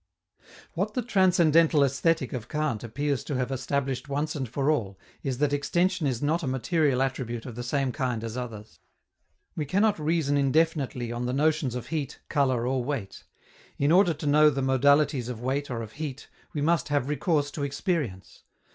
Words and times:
What 0.73 0.95
the 0.95 1.03
Transcendental 1.03 1.83
Aesthetic 1.83 2.33
of 2.33 2.49
Kant 2.49 2.83
appears 2.83 3.23
to 3.25 3.35
have 3.35 3.51
established 3.51 4.09
once 4.09 4.35
for 4.49 4.71
all 4.71 4.97
is 5.21 5.37
that 5.37 5.53
extension 5.53 6.07
is 6.07 6.23
not 6.23 6.41
a 6.41 6.47
material 6.47 7.03
attribute 7.03 7.45
of 7.45 7.53
the 7.53 7.61
same 7.61 7.91
kind 7.91 8.23
as 8.23 8.35
others. 8.35 8.79
We 9.55 9.65
cannot 9.65 9.99
reason 9.99 10.37
indefinitely 10.37 11.11
on 11.11 11.27
the 11.27 11.33
notions 11.33 11.75
of 11.75 11.89
heat, 11.89 12.19
color, 12.29 12.65
or 12.65 12.83
weight: 12.83 13.25
in 13.77 13.91
order 13.91 14.15
to 14.15 14.25
know 14.25 14.49
the 14.49 14.61
modalities 14.63 15.29
of 15.29 15.39
weight 15.39 15.69
or 15.69 15.83
of 15.83 15.91
heat, 15.91 16.29
we 16.51 16.61
must 16.61 16.87
have 16.87 17.07
recourse 17.07 17.51
to 17.51 17.61
experience. 17.61 18.41